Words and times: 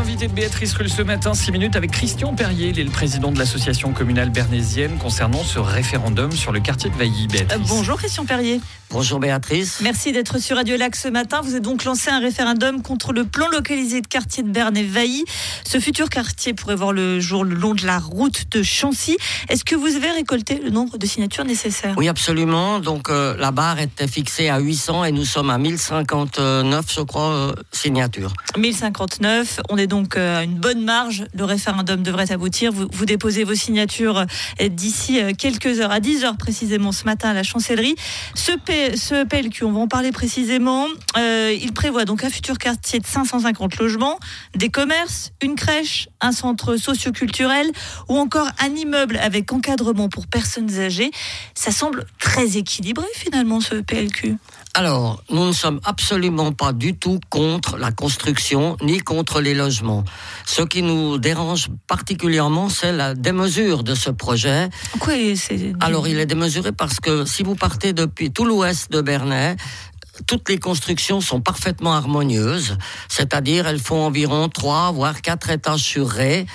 L'invité 0.00 0.28
de 0.28 0.32
Béatrice 0.32 0.72
Rulle 0.72 0.88
ce 0.88 1.02
matin, 1.02 1.34
6 1.34 1.52
minutes 1.52 1.76
avec 1.76 1.90
Christian 1.90 2.34
Perrier, 2.34 2.68
il 2.68 2.80
est 2.80 2.84
le 2.84 2.90
président 2.90 3.32
de 3.32 3.38
l'association 3.38 3.92
communale 3.92 4.30
bernésienne 4.30 4.96
concernant 4.96 5.44
ce 5.44 5.58
référendum 5.58 6.32
sur 6.32 6.52
le 6.52 6.60
quartier 6.60 6.88
de 6.88 6.96
Vailly. 6.96 7.28
Euh, 7.34 7.58
bonjour 7.68 7.98
Christian 7.98 8.24
Perrier. 8.24 8.62
Bonjour 8.92 9.20
Béatrice. 9.20 9.80
Merci 9.82 10.10
d'être 10.10 10.40
sur 10.40 10.56
Radio 10.56 10.76
Lac 10.76 10.96
ce 10.96 11.06
matin. 11.06 11.42
Vous 11.42 11.50
avez 11.50 11.60
donc 11.60 11.84
lancé 11.84 12.10
un 12.10 12.18
référendum 12.18 12.82
contre 12.82 13.12
le 13.12 13.24
plan 13.24 13.46
localisé 13.48 14.00
de 14.00 14.06
quartier 14.08 14.42
de 14.42 14.50
Berne 14.50 14.76
et 14.76 14.82
Vailly. 14.82 15.24
Ce 15.64 15.78
futur 15.78 16.08
quartier 16.08 16.54
pourrait 16.54 16.74
voir 16.74 16.92
le 16.92 17.20
jour 17.20 17.44
le 17.44 17.54
long 17.54 17.74
de 17.74 17.86
la 17.86 18.00
route 18.00 18.50
de 18.50 18.64
Chancy. 18.64 19.16
Est-ce 19.48 19.64
que 19.64 19.76
vous 19.76 19.94
avez 19.94 20.10
récolté 20.10 20.60
le 20.64 20.70
nombre 20.70 20.98
de 20.98 21.06
signatures 21.06 21.44
nécessaires? 21.44 21.94
Oui, 21.98 22.08
absolument. 22.08 22.80
Donc 22.80 23.10
euh, 23.10 23.36
la 23.36 23.52
barre 23.52 23.78
était 23.78 24.08
fixée 24.08 24.48
à 24.48 24.58
800 24.58 25.04
et 25.04 25.12
nous 25.12 25.24
sommes 25.24 25.50
à 25.50 25.58
1059, 25.58 26.86
je 26.92 27.02
crois, 27.02 27.32
euh, 27.32 27.52
signatures. 27.70 28.32
1059. 28.56 29.60
On 29.68 29.76
est 29.76 29.89
donc 29.90 30.16
à 30.16 30.42
une 30.42 30.54
bonne 30.54 30.82
marge. 30.82 31.26
Le 31.34 31.44
référendum 31.44 32.02
devrait 32.02 32.32
aboutir. 32.32 32.72
Vous, 32.72 33.04
déposez 33.04 33.44
vos 33.44 33.54
signatures 33.54 34.24
d'ici 34.70 35.20
quelques 35.36 35.80
heures, 35.80 35.90
à 35.90 36.00
10 36.00 36.24
heures 36.24 36.36
précisément 36.38 36.92
ce 36.92 37.04
matin 37.04 37.28
à 37.30 37.34
la 37.34 37.42
chancellerie. 37.42 37.96
Ce 38.34 39.24
PLQ, 39.24 39.64
on 39.64 39.72
va 39.72 39.80
en 39.80 39.88
parler 39.88 40.12
précisément. 40.12 40.86
Euh, 41.18 41.54
il 41.60 41.72
prévoit 41.72 42.04
donc 42.04 42.24
un 42.24 42.30
futur 42.30 42.56
quartier 42.56 43.00
de 43.00 43.06
550 43.06 43.76
logements, 43.76 44.18
des 44.54 44.68
commerces, 44.68 45.32
une 45.42 45.56
crèche, 45.56 46.08
un 46.20 46.32
centre 46.32 46.76
socioculturel 46.76 47.70
ou 48.08 48.16
encore 48.16 48.48
un 48.60 48.74
immeuble 48.74 49.18
avec 49.18 49.52
encadrement 49.52 50.08
pour 50.08 50.26
personnes 50.26 50.78
âgées. 50.78 51.10
Ça 51.54 51.72
semble 51.72 52.06
très 52.18 52.56
équilibré 52.56 53.06
finalement 53.14 53.60
ce 53.60 53.76
PLQ. 53.76 54.36
Alors, 54.74 55.22
nous 55.30 55.46
ne 55.46 55.52
sommes 55.52 55.80
absolument 55.84 56.52
pas 56.52 56.72
du 56.72 56.96
tout 56.96 57.18
contre 57.28 57.76
la 57.76 57.90
construction 57.90 58.76
ni 58.82 59.00
contre 59.00 59.40
les 59.40 59.52
logements. 59.52 60.04
Ce 60.46 60.62
qui 60.62 60.82
nous 60.82 61.18
dérange 61.18 61.68
particulièrement, 61.88 62.68
c'est 62.68 62.92
la 62.92 63.14
démesure 63.14 63.82
de 63.82 63.96
ce 63.96 64.10
projet. 64.10 64.70
C'est... 65.34 65.72
Alors, 65.80 66.06
il 66.06 66.18
est 66.20 66.26
démesuré 66.26 66.70
parce 66.70 67.00
que 67.00 67.24
si 67.24 67.42
vous 67.42 67.56
partez 67.56 67.92
depuis 67.92 68.30
tout 68.30 68.44
l'ouest 68.44 68.92
de 68.92 69.00
Bernay, 69.00 69.56
toutes 70.26 70.48
les 70.48 70.58
constructions 70.58 71.20
sont 71.20 71.40
parfaitement 71.40 71.94
harmonieuses, 71.94 72.76
c'est-à-dire 73.08 73.66
elles 73.66 73.80
font 73.80 74.04
environ 74.04 74.48
3 74.48 74.92
voire 74.92 75.20
4 75.20 75.50
étages 75.50 75.80
sur 75.80 76.08
rez 76.08 76.46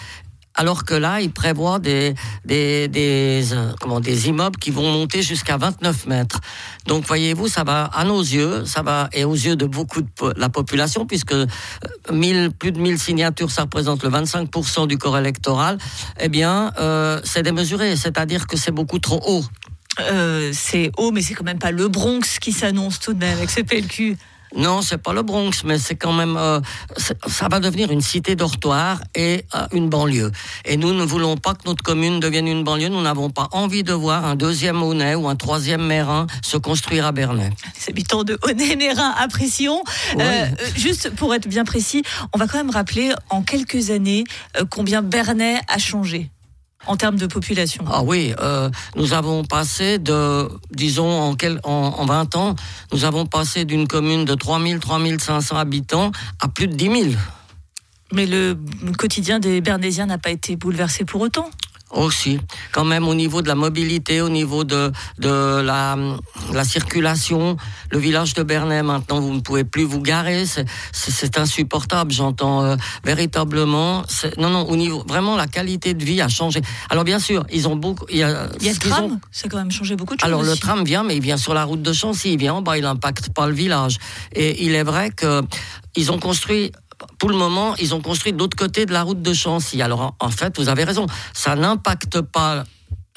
alors 0.56 0.86
que 0.86 0.94
là, 0.94 1.22
il 1.22 1.32
prévoit 1.32 1.80
des, 1.80 2.16
des, 2.46 2.88
des, 2.88 3.50
euh, 3.52 3.74
comment, 3.80 4.00
des 4.00 4.28
immeubles 4.30 4.58
qui 4.58 4.72
vont 4.72 4.90
monter 4.90 5.22
jusqu'à 5.22 5.58
29 5.58 6.08
mètres. 6.08 6.40
Donc, 6.88 7.06
voyez-vous, 7.06 7.48
ça 7.48 7.64
va, 7.64 7.86
à 7.86 8.06
nos 8.06 8.22
yeux, 8.22 8.66
ça 8.66 8.82
va, 8.82 9.10
et 9.12 9.26
aux 9.26 9.34
yeux 9.34 9.56
de 9.56 9.66
beaucoup 9.66 10.02
de 10.02 10.08
la 10.38 10.50
population, 10.50 11.06
puisque 11.06 11.36
1000, 12.12 12.36
euh, 12.36 12.50
plus 12.50 12.72
de 12.72 12.80
1000 12.80 13.00
signatures, 13.00 13.52
ça 13.52 13.64
représente 13.64 14.04
le 14.04 14.10
25% 14.10 14.88
du 14.88 14.98
corps 14.98 15.18
électoral, 15.18 15.78
eh 16.20 16.30
bien, 16.30 16.72
euh, 16.80 17.20
c'est 17.24 17.44
démesuré, 17.44 17.96
c'est-à-dire 17.96 18.48
que 18.48 18.58
c'est 18.58 18.72
beaucoup 18.72 19.00
trop 19.00 19.22
haut. 19.28 19.44
C'est 20.52 20.92
haut, 20.98 21.12
mais 21.12 21.22
c'est 21.22 21.36
quand 21.36 21.46
même 21.46 21.58
pas 21.58 21.72
le 21.72 21.88
Bronx 21.88 22.40
qui 22.42 22.52
s'annonce 22.52 23.00
tout 23.00 23.14
de 23.14 23.20
même 23.20 23.38
avec 23.38 23.50
ce 23.50 23.62
PLQ. 23.62 24.18
Non, 24.56 24.82
c'est 24.82 24.98
pas 24.98 25.14
le 25.14 25.22
Bronx, 25.22 25.64
mais 25.66 25.78
c'est 25.78 25.96
quand 25.96 26.14
même, 26.14 26.38
euh, 26.38 26.60
ça 26.98 27.48
va 27.50 27.60
devenir 27.60 27.92
une 27.92 28.02
cité 28.02 28.36
dortoir 28.36 29.02
et 29.14 29.46
euh, 29.54 29.68
une 29.74 29.90
banlieue. 29.90 30.32
Et 30.64 30.78
nous 30.78 30.94
ne 30.94 31.04
voulons 31.04 31.36
pas 31.36 31.54
que 31.54 31.64
notre 31.66 31.84
commune 31.84 32.20
devienne 32.20 32.48
une 32.48 32.64
banlieue. 32.64 32.90
Nous 32.90 33.02
n'avons 33.02 33.30
pas 33.30 33.50
envie 33.52 33.84
de 33.84 33.94
voir 33.94 34.26
un 34.26 34.36
deuxième 34.36 34.82
Honnay 34.82 35.16
ou 35.16 35.28
un 35.28 35.36
troisième 35.36 35.86
Mérin 35.86 36.28
se 36.42 36.58
construire 36.58 37.06
à 37.06 37.12
Bernay. 37.12 37.50
Les 37.50 37.90
habitants 37.90 38.24
de 38.24 38.38
Honnay, 38.44 38.76
Mérin 38.76 39.14
apprécions. 39.18 39.84
Euh, 40.20 40.46
juste 40.76 41.10
pour 41.16 41.34
être 41.34 41.48
bien 41.48 41.66
précis, 41.66 42.04
on 42.34 42.38
va 42.38 42.48
quand 42.48 42.58
même 42.58 42.70
rappeler 42.70 43.14
en 43.30 43.42
quelques 43.42 43.90
années 43.90 44.24
combien 44.70 45.02
Bernay 45.02 45.60
a 45.68 45.78
changé 45.78 46.30
en 46.88 46.98
termes 46.98 47.18
de 47.18 47.28
population 47.28 47.84
Ah 47.92 48.04
oui, 48.04 48.34
euh, 48.40 48.70
nous 48.96 49.14
avons 49.14 49.44
passé 49.44 49.98
de, 50.00 50.50
disons, 50.72 51.10
en, 51.10 51.36
quel, 51.36 51.60
en, 51.64 52.06
20 52.06 52.36
ans, 52.36 52.56
nous 52.92 53.06
avons 53.06 53.26
passé 53.26 53.66
d'une 53.66 53.88
commune 53.88 54.26
de 54.26 54.36
3000, 54.36 54.80
3500 54.80 55.58
habitants 55.58 56.12
à 56.40 56.48
plus 56.48 56.68
de 56.68 56.76
10 56.76 56.86
000. 56.86 57.16
Mais 58.14 58.26
le 58.26 58.56
quotidien 58.98 59.40
des 59.40 59.62
Bernésiens 59.62 60.06
n'a 60.06 60.18
pas 60.18 60.30
été 60.30 60.56
bouleversé 60.56 61.06
pour 61.06 61.22
autant 61.22 61.50
aussi, 61.96 62.40
quand 62.72 62.86
même 62.86 63.08
au 63.08 63.16
niveau 63.16 63.42
de 63.42 63.48
la 63.48 63.56
mobilité, 63.56 64.22
au 64.22 64.30
niveau 64.30 64.64
de, 64.64 64.92
de 65.18 65.62
la, 65.62 65.98
la 66.54 66.64
circulation. 66.64 67.58
Le 67.92 68.00
village 68.00 68.34
de 68.34 68.44
Bernay, 68.44 68.84
maintenant, 68.84 69.20
vous 69.20 69.34
ne 69.34 69.40
pouvez 69.40 69.64
plus 69.64 69.84
vous 69.84 70.02
garer. 70.02 70.46
C'est 70.92 71.38
insupportable, 71.38 72.12
j'entends 72.12 72.64
euh, 72.64 72.76
véritablement. 73.04 74.04
Non, 74.38 74.50
non, 74.50 74.68
au 74.68 74.76
niveau, 74.76 75.04
vraiment, 75.08 75.36
la 75.36 75.48
qualité 75.48 75.94
de 75.94 76.04
vie 76.04 76.22
a 76.22 76.28
changé. 76.28 76.62
Alors, 76.90 77.04
bien 77.04 77.20
sûr, 77.20 77.46
ils 77.52 77.68
ont 77.68 77.76
beaucoup. 77.76 78.06
Il 78.10 78.18
y 78.18 78.24
a, 78.24 78.50
il 78.60 78.66
y 78.66 78.70
a 78.70 78.74
le 78.74 78.80
tram, 78.80 79.20
c'est 79.32 79.50
quand 79.50 79.58
même 79.58 79.72
changé 79.72 79.96
beaucoup 79.96 80.16
de 80.16 80.20
choses. 80.20 80.28
Alors, 80.28 80.44
le 80.44 80.56
tram 80.56 80.84
vient, 80.84 81.04
mais 81.04 81.16
il 81.16 81.22
vient 81.22 81.38
sur 81.38 81.54
la 81.54 81.64
route 81.64 81.82
de 81.82 81.94
Chancy, 81.94 82.34
il 82.34 82.40
vient 82.40 82.56
en 82.56 82.62
bas, 82.62 82.78
il 82.78 82.84
n'impacte 82.84 83.30
pas 83.30 83.48
le 83.48 83.54
village. 83.54 83.98
Et 84.34 84.66
il 84.66 84.76
est 84.76 84.84
vrai 84.84 85.12
que 85.12 85.42
ils 85.96 86.12
ont 86.12 86.20
construit 86.20 86.74
pour 87.20 87.30
le 87.30 87.38
moment, 87.38 87.76
ils 87.78 87.94
ont 87.94 88.02
construit 88.02 88.34
de 88.34 88.38
l'autre 88.38 88.58
côté 88.58 88.86
de 88.86 88.94
la 88.94 89.04
route 89.04 89.22
de 89.22 89.34
Chancy. 89.34 89.82
Alors, 89.82 90.16
en 90.20 90.30
fait, 90.30 90.58
vous 90.58 90.70
avez 90.70 90.84
raison, 90.84 91.06
ça 91.34 91.56
n'impacte 91.56 92.22
pas 92.22 92.64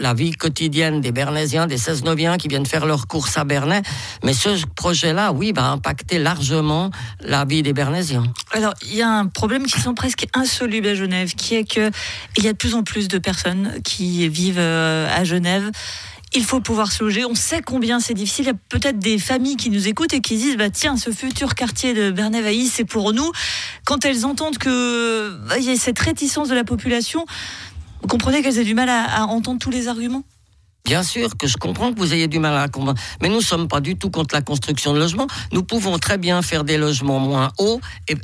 la 0.01 0.15
vie 0.15 0.31
quotidienne 0.31 1.01
des 1.01 1.11
Bernésiens, 1.11 1.67
des 1.67 1.79
16 1.79 2.05
noviens 2.05 2.37
qui 2.37 2.49
viennent 2.49 2.67
faire 2.67 2.87
leurs 2.87 3.07
courses 3.07 3.37
à 3.37 3.45
Bernay. 3.45 3.83
Mais 4.23 4.33
ce 4.33 4.65
projet-là, 4.77 5.33
oui, 5.33 5.53
va 5.55 5.71
impacter 5.71 6.19
largement 6.19 6.91
la 7.21 7.45
vie 7.45 7.63
des 7.63 7.73
Bernésiens. 7.73 8.23
Alors, 8.53 8.75
il 8.83 8.95
y 8.95 9.03
a 9.03 9.11
un 9.11 9.27
problème 9.27 9.67
qui 9.67 9.81
sont 9.81 9.95
presque 9.95 10.27
insoluble 10.35 10.87
à 10.89 10.95
Genève, 10.95 11.35
qui 11.35 11.57
est 11.57 11.65
qu'il 11.65 11.91
y 12.39 12.49
a 12.49 12.53
de 12.53 12.57
plus 12.57 12.75
en 12.75 12.85
plus 12.85 13.09
de 13.09 13.19
personnes 13.19 13.81
qui 13.83 14.29
vivent 14.29 14.59
euh, 14.59 15.09
à 15.13 15.25
Genève 15.25 15.71
il 16.35 16.45
faut 16.45 16.61
pouvoir 16.61 16.93
se 16.93 17.03
loger. 17.03 17.25
On 17.25 17.35
sait 17.35 17.63
combien 17.63 18.01
c'est 18.01 18.15
difficile. 18.15 18.45
Il 18.45 18.49
y 18.49 18.51
a 18.51 18.59
peut-être 18.69 18.99
des 18.99 19.19
familles 19.19 19.57
qui 19.57 19.71
nous 19.71 19.89
écoutent 19.89 20.13
et 20.13 20.21
qui 20.21 20.37
disent 20.37 20.57
bah 20.57 20.71
tiens, 20.71 20.97
ce 20.97 21.11
futur 21.11 21.55
quartier 21.55 21.95
de 21.95 22.11
Bernay-Vailly, 22.11 22.67
c'est 22.67 22.85
pour 22.85 23.13
nous. 23.13 23.31
Quand 23.85 24.05
elles 24.05 24.25
entendent 24.27 24.59
que 24.59 25.37
bah, 25.49 25.59
il 25.59 25.65
y 25.65 25.71
a 25.71 25.77
cette 25.77 25.99
réticence 25.99 26.49
de 26.49 26.55
la 26.55 26.65
population, 26.65 27.25
vous 28.03 28.09
comprenez 28.09 28.43
qu'elles 28.43 28.59
aient 28.59 28.65
du 28.65 28.75
mal 28.75 28.89
à, 28.89 29.27
entendre 29.27 29.59
tous 29.59 29.71
les 29.71 29.89
arguments? 29.89 30.23
Bien 30.85 31.03
sûr 31.03 31.37
que 31.37 31.47
je 31.47 31.57
comprends 31.57 31.93
que 31.93 31.99
vous 31.99 32.15
ayez 32.15 32.29
du 32.29 32.39
mal 32.39 32.57
à 32.57 32.69
comprendre, 32.69 32.99
mais 33.21 33.29
nous 33.29 33.37
ne 33.37 33.43
sommes 33.43 33.69
pas 33.69 33.81
du 33.81 33.97
tout 33.97 34.09
contre 34.09 34.35
la 34.35 34.41
construction 34.41 34.95
de 34.95 34.99
logements. 34.99 35.27
Nous 35.53 35.63
pouvons 35.63 35.99
très 35.99 36.17
bien 36.17 36.41
faire 36.41 36.65
des 36.65 36.79
logements 36.79 37.19
moins 37.19 37.53
hauts 37.59 37.81
et, 38.07 38.15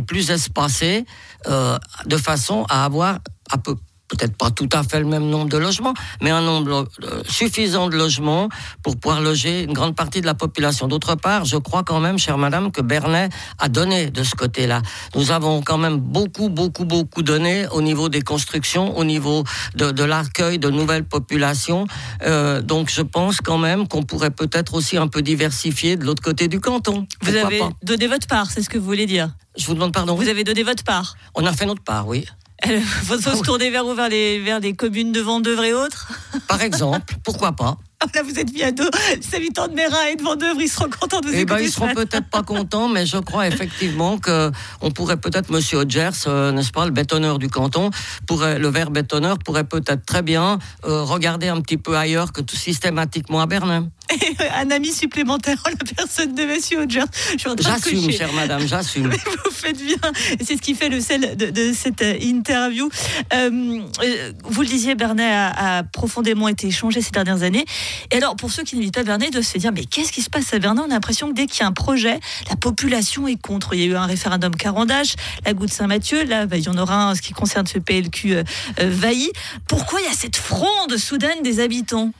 plus 0.00 0.30
espacés, 0.30 1.04
euh, 1.48 1.76
de 2.06 2.16
façon 2.16 2.64
à 2.70 2.86
avoir 2.86 3.18
à 3.50 3.58
peu 3.58 3.76
peut-être 4.08 4.36
pas 4.36 4.50
tout 4.50 4.68
à 4.72 4.82
fait 4.82 5.00
le 5.00 5.06
même 5.06 5.28
nombre 5.28 5.48
de 5.48 5.56
logements, 5.56 5.94
mais 6.22 6.30
un 6.30 6.42
nombre 6.42 6.86
euh, 7.02 7.22
suffisant 7.26 7.88
de 7.88 7.96
logements 7.96 8.48
pour 8.82 8.96
pouvoir 8.96 9.20
loger 9.20 9.62
une 9.62 9.72
grande 9.72 9.96
partie 9.96 10.20
de 10.20 10.26
la 10.26 10.34
population. 10.34 10.88
D'autre 10.88 11.14
part, 11.14 11.44
je 11.44 11.56
crois 11.56 11.82
quand 11.82 12.00
même, 12.00 12.18
chère 12.18 12.38
madame, 12.38 12.70
que 12.70 12.82
Bernay 12.82 13.28
a 13.58 13.68
donné 13.68 14.10
de 14.10 14.22
ce 14.22 14.34
côté-là. 14.34 14.82
Nous 15.14 15.30
avons 15.30 15.62
quand 15.62 15.78
même 15.78 15.96
beaucoup, 15.96 16.48
beaucoup, 16.48 16.84
beaucoup 16.84 17.22
donné 17.22 17.66
au 17.68 17.80
niveau 17.80 18.08
des 18.08 18.22
constructions, 18.22 18.96
au 18.96 19.04
niveau 19.04 19.44
de, 19.74 20.04
l'accueil 20.04 20.58
de 20.58 20.68
nouvelles 20.68 21.04
populations. 21.04 21.86
Euh, 22.22 22.60
donc 22.60 22.90
je 22.90 23.02
pense 23.02 23.40
quand 23.40 23.58
même 23.58 23.88
qu'on 23.88 24.02
pourrait 24.02 24.30
peut-être 24.30 24.74
aussi 24.74 24.96
un 24.98 25.08
peu 25.08 25.22
diversifier 25.22 25.96
de 25.96 26.04
l'autre 26.04 26.22
côté 26.22 26.48
du 26.48 26.60
canton. 26.60 27.06
Vous 27.22 27.36
avez 27.36 27.62
donné 27.82 28.06
votre 28.06 28.26
part, 28.26 28.50
c'est 28.50 28.62
ce 28.62 28.68
que 28.68 28.78
vous 28.78 28.84
voulez 28.84 29.06
dire 29.06 29.30
Je 29.56 29.66
vous 29.66 29.74
demande 29.74 29.92
pardon. 29.92 30.14
Vous 30.14 30.28
avez 30.28 30.44
donné 30.44 30.62
votre 30.62 30.84
part. 30.84 31.16
On 31.34 31.46
a 31.46 31.52
fait 31.52 31.66
notre 31.66 31.82
part, 31.82 32.06
oui. 32.06 32.26
Il 32.68 32.82
faut 32.82 33.18
se 33.18 33.42
tourner 33.42 33.70
vers 33.70 33.84
vers 33.94 34.08
les, 34.08 34.40
vers 34.40 34.60
les 34.60 34.74
communes 34.74 35.12
de 35.12 35.20
Vendœuvre 35.20 35.64
et 35.64 35.74
autres 35.74 36.08
Par 36.48 36.62
exemple, 36.62 37.14
pourquoi 37.24 37.52
pas 37.52 37.76
Là, 38.14 38.22
vous 38.22 38.38
êtes 38.38 38.52
bientôt. 38.52 38.84
Les 39.16 39.34
habitants 39.34 39.66
de 39.66 39.72
Mérin 39.72 40.04
et 40.12 40.16
de 40.16 40.22
Vendœuvre, 40.22 40.60
ils 40.60 40.68
seront 40.68 40.90
contents 40.90 41.20
de 41.20 41.28
vous 41.28 41.34
eh 41.34 41.44
ben, 41.46 41.58
Ils 41.58 41.70
seront 41.70 41.92
peut-être 41.94 42.28
pas 42.28 42.42
contents, 42.46 42.88
mais 42.88 43.06
je 43.06 43.16
crois 43.16 43.46
effectivement 43.48 44.18
qu'on 44.18 44.90
pourrait 44.90 45.16
peut-être, 45.16 45.50
Monsieur 45.50 45.78
Hodgers, 45.78 46.10
euh, 46.26 46.52
n'est-ce 46.52 46.70
pas, 46.70 46.84
le 46.84 46.90
bétonneur 46.90 47.38
du 47.38 47.48
canton, 47.48 47.90
pourrait, 48.26 48.58
le 48.58 48.68
vert 48.68 48.90
bétonneur 48.90 49.38
pourrait 49.38 49.64
peut-être 49.64 50.04
très 50.04 50.22
bien 50.22 50.58
euh, 50.84 51.02
regarder 51.02 51.48
un 51.48 51.60
petit 51.62 51.78
peu 51.78 51.96
ailleurs 51.96 52.32
que 52.32 52.42
tout 52.42 52.56
systématiquement 52.56 53.40
à 53.40 53.46
Berlin. 53.46 53.88
un 54.56 54.70
ami 54.70 54.92
supplémentaire 54.92 55.62
en 55.66 55.70
la 55.70 55.94
personne 55.96 56.34
de 56.34 56.44
Monsieur 56.44 56.80
Hodgers. 56.80 57.04
J'assume, 57.36 58.10
chère 58.10 58.32
madame, 58.32 58.66
j'assume. 58.66 59.10
vous 59.44 59.50
faites 59.50 59.82
bien. 59.82 59.96
C'est 60.40 60.56
ce 60.56 60.62
qui 60.62 60.74
fait 60.74 60.88
le 60.88 61.00
sel 61.00 61.36
de, 61.36 61.72
cette 61.72 62.02
euh, 62.02 62.18
interview. 62.20 62.88
vous 63.32 64.62
le 64.62 64.66
disiez, 64.66 64.94
Bernay 64.94 65.24
a, 65.24 65.78
a, 65.78 65.82
profondément 65.82 66.48
été 66.48 66.70
changé 66.70 67.00
ces 67.00 67.10
dernières 67.10 67.42
années. 67.42 67.64
Et 68.10 68.16
alors, 68.16 68.36
pour 68.36 68.50
ceux 68.50 68.62
qui 68.62 68.76
n'habitent 68.76 68.94
pas 68.94 69.02
Bernay, 69.04 69.30
de 69.30 69.42
se 69.42 69.58
dire, 69.58 69.72
mais 69.72 69.84
qu'est-ce 69.84 70.12
qui 70.12 70.22
se 70.22 70.30
passe 70.30 70.52
à 70.52 70.58
Bernay 70.58 70.82
On 70.82 70.90
a 70.90 70.94
l'impression 70.94 71.28
que 71.28 71.34
dès 71.34 71.46
qu'il 71.46 71.60
y 71.60 71.64
a 71.64 71.66
un 71.66 71.72
projet, 71.72 72.20
la 72.48 72.56
population 72.56 73.26
est 73.28 73.40
contre. 73.40 73.74
Il 73.74 73.80
y 73.80 73.82
a 73.84 73.86
eu 73.86 73.96
un 73.96 74.06
référendum 74.06 74.54
Carandache, 74.56 75.14
la 75.44 75.52
goutte 75.52 75.72
Saint-Mathieu, 75.72 76.24
là, 76.24 76.46
bah, 76.46 76.56
il 76.56 76.64
y 76.64 76.68
en 76.68 76.78
aura 76.78 76.94
un 76.94 77.10
en 77.12 77.14
ce 77.14 77.22
qui 77.22 77.32
concerne 77.32 77.66
ce 77.66 77.78
PLQ 77.78 78.34
euh, 78.34 78.44
euh, 78.80 78.90
Vailly. 78.90 79.30
Pourquoi 79.68 80.00
il 80.00 80.06
y 80.06 80.10
a 80.10 80.14
cette 80.14 80.36
fronde 80.36 80.96
soudaine 80.96 81.42
des 81.42 81.60
habitants? 81.60 82.12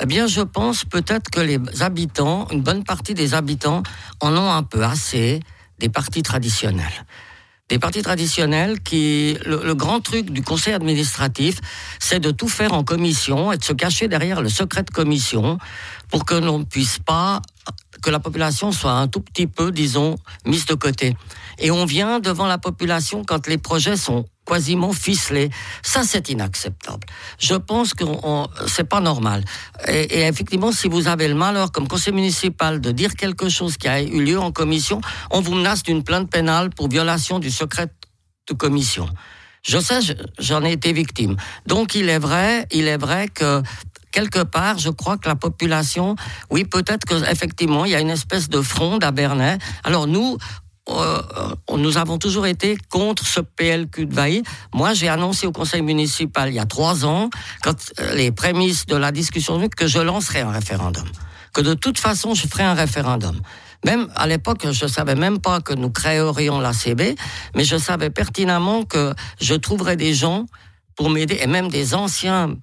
Eh 0.00 0.06
bien, 0.06 0.26
je 0.26 0.40
pense 0.40 0.84
peut-être 0.84 1.30
que 1.30 1.40
les 1.40 1.58
habitants, 1.80 2.46
une 2.50 2.62
bonne 2.62 2.84
partie 2.84 3.14
des 3.14 3.34
habitants, 3.34 3.82
en 4.20 4.36
ont 4.36 4.50
un 4.50 4.62
peu 4.62 4.84
assez 4.84 5.40
des 5.78 5.88
partis 5.88 6.22
traditionnels. 6.22 7.04
des 7.68 7.78
partis 7.78 8.00
traditionnels 8.00 8.80
qui, 8.80 9.36
le, 9.44 9.74
grand 9.74 10.00
truc 10.00 10.30
du 10.30 10.42
conseil 10.42 10.72
administratif, 10.72 11.60
c'est 11.98 12.18
de 12.18 12.30
tout 12.30 12.48
faire 12.48 12.72
en 12.72 12.82
commission 12.82 13.52
et 13.52 13.58
de 13.58 13.64
se 13.64 13.74
cacher 13.74 14.08
derrière 14.08 14.40
le 14.40 14.48
secret 14.48 14.84
de 14.84 14.90
commission 14.90 15.58
pour 16.10 16.24
que 16.24 16.34
l'on 16.34 16.60
ne 16.60 16.64
puisse 16.64 16.98
pas, 16.98 17.42
que 18.02 18.08
la 18.08 18.20
population 18.20 18.72
soit 18.72 18.92
un 18.92 19.06
tout 19.06 19.20
petit 19.20 19.46
peu, 19.46 19.70
disons, 19.70 20.16
mise 20.46 20.64
de 20.64 20.74
côté. 20.74 21.14
Et 21.58 21.70
on 21.70 21.84
vient 21.84 22.20
devant 22.20 22.46
la 22.46 22.56
population 22.56 23.22
quand 23.22 23.46
les 23.46 23.58
projets 23.58 23.96
sont 23.96 24.24
quasiment 24.48 24.92
ficelés. 24.92 25.50
Ça, 25.82 26.02
c'est 26.04 26.30
inacceptable. 26.30 27.06
Je 27.38 27.54
pense 27.54 27.92
que 27.92 28.04
c'est 28.66 28.88
pas 28.88 29.00
normal. 29.00 29.44
Et, 29.86 30.20
et, 30.20 30.26
effectivement, 30.26 30.72
si 30.72 30.88
vous 30.88 31.06
avez 31.06 31.28
le 31.28 31.34
malheur, 31.34 31.70
comme 31.70 31.86
conseil 31.86 32.14
municipal, 32.14 32.80
de 32.80 32.90
dire 32.90 33.14
quelque 33.14 33.48
chose 33.48 33.76
qui 33.76 33.88
a 33.88 34.00
eu 34.02 34.22
lieu 34.24 34.38
en 34.38 34.52
commission, 34.52 35.00
on 35.30 35.40
vous 35.40 35.54
menace 35.54 35.82
d'une 35.82 36.02
plainte 36.02 36.30
pénale 36.30 36.70
pour 36.70 36.88
violation 36.88 37.38
du 37.38 37.50
secret 37.50 37.88
de 38.48 38.54
commission. 38.54 39.08
Je 39.62 39.78
sais, 39.78 39.98
j'en 40.38 40.64
ai 40.64 40.72
été 40.72 40.92
victime. 40.92 41.36
Donc, 41.66 41.94
il 41.94 42.08
est 42.08 42.18
vrai, 42.18 42.66
il 42.70 42.88
est 42.88 42.96
vrai 42.96 43.28
que 43.28 43.62
quelque 44.12 44.42
part, 44.42 44.78
je 44.78 44.90
crois 44.90 45.18
que 45.18 45.28
la 45.28 45.36
population, 45.36 46.16
oui, 46.50 46.64
peut-être 46.64 47.04
que 47.04 47.30
effectivement, 47.30 47.84
il 47.84 47.92
y 47.92 47.94
a 47.94 48.00
une 48.00 48.10
espèce 48.10 48.48
de 48.48 48.62
fronde 48.62 49.04
à 49.04 49.10
Bernay. 49.10 49.58
Alors 49.84 50.06
nous, 50.06 50.38
euh, 50.90 51.22
nous 51.76 51.98
avons 51.98 52.18
toujours 52.18 52.46
été 52.46 52.76
contre 52.88 53.26
ce 53.26 53.40
PLQ 53.40 54.06
de 54.06 54.14
Vailly. 54.14 54.42
Moi, 54.74 54.94
j'ai 54.94 55.08
annoncé 55.08 55.46
au 55.46 55.52
conseil 55.52 55.82
municipal 55.82 56.48
il 56.48 56.54
y 56.54 56.58
a 56.58 56.66
trois 56.66 57.04
ans, 57.04 57.30
quand 57.62 57.76
euh, 58.00 58.14
les 58.14 58.32
prémices 58.32 58.86
de 58.86 58.96
la 58.96 59.12
discussion, 59.12 59.60
que 59.68 59.86
je 59.86 59.98
lancerai 59.98 60.40
un 60.40 60.50
référendum. 60.50 61.06
Que 61.52 61.60
de 61.60 61.74
toute 61.74 61.98
façon, 61.98 62.34
je 62.34 62.46
ferai 62.46 62.64
un 62.64 62.74
référendum. 62.74 63.38
Même 63.84 64.08
à 64.16 64.26
l'époque, 64.26 64.66
je 64.70 64.86
savais 64.86 65.14
même 65.14 65.38
pas 65.38 65.60
que 65.60 65.72
nous 65.72 65.90
créerions 65.90 66.60
la 66.60 66.72
CB, 66.72 67.14
mais 67.54 67.64
je 67.64 67.76
savais 67.76 68.10
pertinemment 68.10 68.82
que 68.84 69.14
je 69.40 69.54
trouverais 69.54 69.96
des 69.96 70.14
gens 70.14 70.46
pour 70.98 71.10
m'aider, 71.10 71.38
et 71.40 71.46
même 71.46 71.68
des 71.68 71.94
anciens 71.94 72.56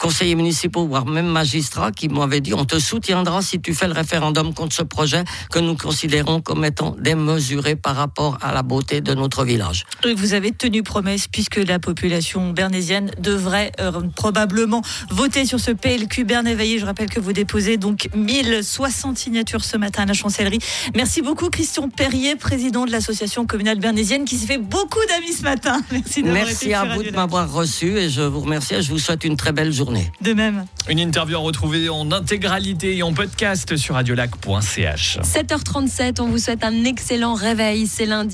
conseillers 0.00 0.34
municipaux, 0.34 0.86
voire 0.86 1.04
même 1.04 1.26
magistrats, 1.26 1.92
qui 1.92 2.08
m'avaient 2.08 2.40
dit 2.40 2.54
on 2.54 2.64
te 2.64 2.78
soutiendra 2.78 3.42
si 3.42 3.60
tu 3.60 3.74
fais 3.74 3.86
le 3.86 3.92
référendum 3.92 4.54
contre 4.54 4.74
ce 4.74 4.82
projet 4.82 5.24
que 5.50 5.58
nous 5.58 5.76
considérons 5.76 6.40
comme 6.40 6.64
étant 6.64 6.96
démesuré 6.98 7.76
par 7.76 7.94
rapport 7.94 8.38
à 8.40 8.54
la 8.54 8.62
beauté 8.62 9.02
de 9.02 9.12
notre 9.12 9.44
village. 9.44 9.84
Vous 10.16 10.32
avez 10.32 10.52
tenu 10.52 10.82
promesse 10.82 11.28
puisque 11.28 11.56
la 11.56 11.78
population 11.78 12.50
bernésienne 12.50 13.10
devrait 13.18 13.72
euh, 13.78 13.92
probablement 14.14 14.80
voter 15.10 15.44
sur 15.44 15.60
ce 15.60 15.70
PLQ 15.70 16.24
Bernay 16.24 16.78
Je 16.78 16.86
rappelle 16.86 17.10
que 17.10 17.20
vous 17.20 17.34
déposez 17.34 17.76
donc 17.76 18.08
1060 18.14 19.18
signatures 19.18 19.64
ce 19.64 19.76
matin 19.76 20.04
à 20.04 20.06
la 20.06 20.14
chancellerie. 20.14 20.60
Merci 20.94 21.20
beaucoup 21.20 21.50
Christian 21.50 21.90
Perrier, 21.90 22.36
président 22.36 22.86
de 22.86 22.90
l'association 22.90 23.44
communale 23.44 23.80
bernésienne 23.80 24.24
qui 24.24 24.36
s'est 24.38 24.46
fait 24.46 24.56
beaucoup 24.56 25.04
d'amis 25.10 25.34
ce 25.34 25.42
matin. 25.42 25.82
Merci, 25.92 26.22
Merci 26.22 26.72
à 26.72 26.86
vous 26.86 27.02
de 27.02 27.10
m'avoir 27.10 27.46
reçu 27.66 27.98
et 27.98 28.08
je 28.08 28.22
vous 28.22 28.40
remercie 28.40 28.74
et 28.74 28.82
je 28.82 28.90
vous 28.90 28.98
souhaite 29.00 29.24
une 29.24 29.36
très 29.36 29.50
belle 29.50 29.72
journée. 29.72 30.10
De 30.20 30.32
même. 30.32 30.66
Une 30.88 31.00
interview 31.00 31.36
à 31.36 31.40
retrouver 31.40 31.88
en 31.88 32.12
intégralité 32.12 32.96
et 32.96 33.02
en 33.02 33.12
podcast 33.12 33.76
sur 33.76 33.96
radiolac.ch. 33.96 35.18
7h37, 35.20 36.20
on 36.20 36.28
vous 36.28 36.38
souhaite 36.38 36.62
un 36.62 36.84
excellent 36.84 37.34
réveil. 37.34 37.88
C'est 37.88 38.06
lundi. 38.06 38.24